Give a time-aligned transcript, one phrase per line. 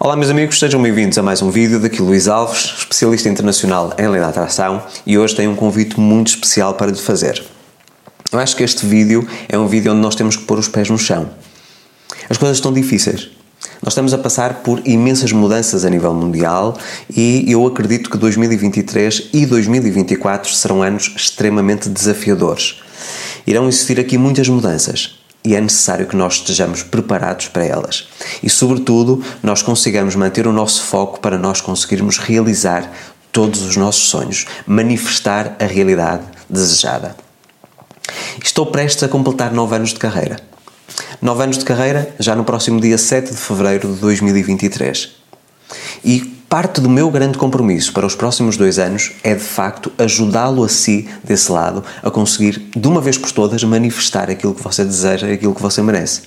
[0.00, 4.08] Olá meus amigos, sejam bem-vindos a mais um vídeo daqui Luís Alves, especialista internacional em
[4.08, 7.40] lei da atração e hoje tenho um convite muito especial para lhe fazer.
[8.32, 10.90] Eu acho que este vídeo é um vídeo onde nós temos que pôr os pés
[10.90, 11.30] no chão.
[12.28, 13.30] As coisas estão difíceis.
[13.80, 16.76] Nós estamos a passar por imensas mudanças a nível mundial
[17.08, 22.82] e eu acredito que 2023 e 2024 serão anos extremamente desafiadores.
[23.46, 28.08] Irão existir aqui muitas mudanças e é necessário que nós estejamos preparados para elas.
[28.42, 32.90] E, sobretudo, nós consigamos manter o nosso foco para nós conseguirmos realizar
[33.30, 37.14] todos os nossos sonhos, manifestar a realidade desejada.
[38.42, 40.40] Estou prestes a completar nove anos de carreira.
[41.20, 45.10] Nove anos de carreira já no próximo dia 7 de fevereiro de 2023.
[46.04, 50.62] E parte do meu grande compromisso para os próximos dois anos é de facto ajudá-lo
[50.62, 54.84] a si, desse lado, a conseguir de uma vez por todas manifestar aquilo que você
[54.84, 56.22] deseja e aquilo que você merece.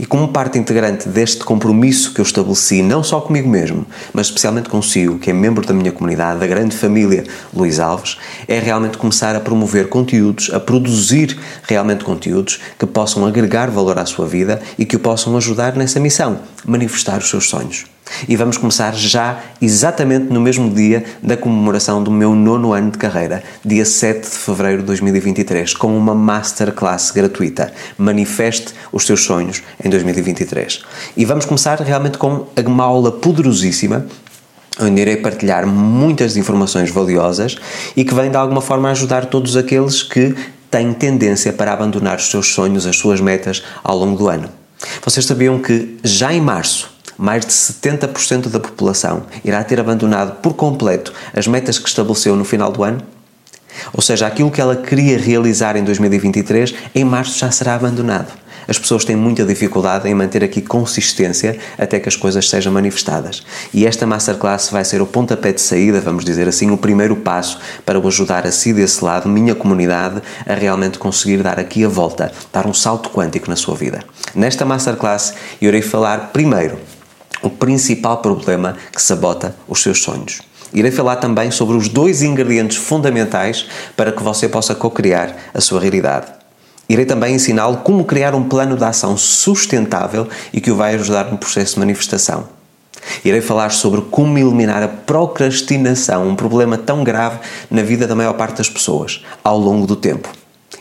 [0.00, 4.70] E como parte integrante deste compromisso que eu estabeleci, não só comigo mesmo, mas especialmente
[4.70, 8.16] consigo, que é membro da minha comunidade, da grande família Luís Alves,
[8.48, 14.06] é realmente começar a promover conteúdos, a produzir realmente conteúdos que possam agregar valor à
[14.06, 17.95] sua vida e que o possam ajudar nessa missão, manifestar os seus sonhos.
[18.28, 22.98] E vamos começar já exatamente no mesmo dia da comemoração do meu nono ano de
[22.98, 27.72] carreira, dia 7 de fevereiro de 2023, com uma masterclass gratuita.
[27.98, 30.82] Manifeste os seus sonhos em 2023.
[31.16, 34.06] E vamos começar realmente com uma aula poderosíssima
[34.78, 37.56] onde irei partilhar muitas informações valiosas
[37.96, 40.34] e que vem de alguma forma ajudar todos aqueles que
[40.70, 44.50] têm tendência para abandonar os seus sonhos, as suas metas ao longo do ano.
[45.02, 50.54] Vocês sabiam que já em março mais de 70% da população irá ter abandonado por
[50.54, 53.02] completo as metas que estabeleceu no final do ano?
[53.92, 58.32] Ou seja, aquilo que ela queria realizar em 2023, em março já será abandonado.
[58.68, 63.44] As pessoas têm muita dificuldade em manter aqui consistência até que as coisas sejam manifestadas.
[63.72, 67.60] E esta Masterclass vai ser o pontapé de saída, vamos dizer assim, o primeiro passo
[67.84, 71.88] para o ajudar a si desse lado, minha comunidade, a realmente conseguir dar aqui a
[71.88, 74.00] volta, dar um salto quântico na sua vida.
[74.34, 76.76] Nesta Masterclass, eu irei falar primeiro
[77.46, 80.40] o principal problema que sabota os seus sonhos.
[80.72, 85.80] Irei falar também sobre os dois ingredientes fundamentais para que você possa co-criar a sua
[85.80, 86.26] realidade.
[86.88, 91.30] Irei também ensiná-lo como criar um plano de ação sustentável e que o vai ajudar
[91.30, 92.48] no processo de manifestação.
[93.24, 97.38] Irei falar sobre como eliminar a procrastinação, um problema tão grave
[97.70, 100.28] na vida da maior parte das pessoas, ao longo do tempo.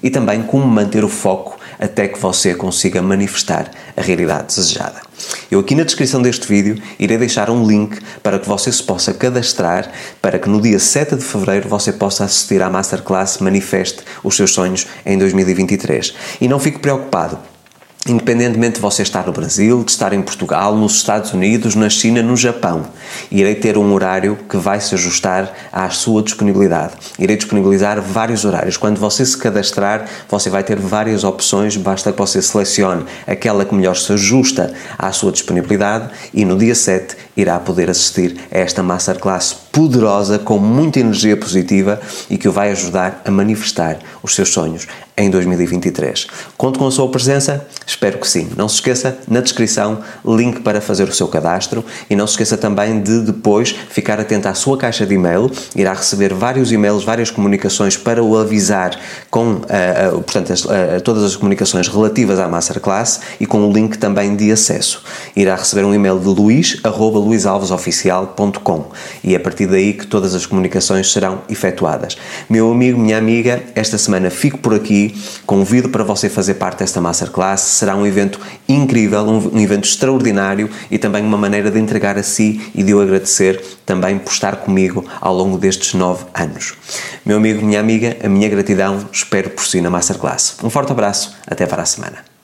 [0.02, 5.02] E também como manter o foco até que você consiga manifestar a realidade desejada.
[5.50, 9.14] Eu aqui na descrição deste vídeo irei deixar um link para que você se possa
[9.14, 9.90] cadastrar
[10.22, 14.52] para que no dia 7 de fevereiro você possa assistir à Masterclass Manifeste os seus
[14.52, 16.14] sonhos em 2023.
[16.42, 17.40] E não fique preocupado,
[18.08, 22.22] Independentemente de você estar no Brasil, de estar em Portugal, nos Estados Unidos, na China,
[22.22, 22.86] no Japão,
[23.32, 26.94] irei ter um horário que vai se ajustar à sua disponibilidade.
[27.18, 28.78] Irei disponibilizar vários horários.
[28.78, 33.74] Quando você se cadastrar, você vai ter várias opções, basta que você selecione aquela que
[33.74, 38.82] melhor se ajusta à sua disponibilidade e no dia 7 irá poder assistir a esta
[38.82, 44.50] masterclass poderosa, com muita energia positiva e que o vai ajudar a manifestar os seus
[44.50, 44.88] sonhos
[45.18, 46.28] em 2023.
[46.58, 47.66] Conto com a sua presença?
[47.86, 48.50] Espero que sim.
[48.58, 52.58] Não se esqueça, na descrição, link para fazer o seu cadastro e não se esqueça
[52.58, 55.50] também de depois ficar atento à sua caixa de e-mail.
[55.76, 58.98] Irá receber vários e-mails, várias comunicações para o avisar
[59.30, 63.72] com uh, uh, portanto, as, uh, todas as comunicações relativas à Masterclass e com o
[63.72, 65.04] link também de acesso.
[65.36, 68.92] Irá receber um e-mail de luís, arroba luisalvesoficial.com
[69.24, 72.18] e a partir daí que todas as comunicações serão efetuadas.
[72.50, 75.16] Meu amigo, minha amiga, esta semana fico por aqui,
[75.46, 80.70] convido para você fazer parte desta Masterclass, será um evento incrível, um, um evento extraordinário
[80.90, 84.58] e também uma maneira de entregar a si e de eu agradecer também por estar
[84.58, 86.74] comigo ao longo destes nove anos.
[87.26, 90.58] Meu amigo, minha amiga, a minha gratidão, espero por si na Masterclass.
[90.64, 92.35] Um forte abraço, até para a semana.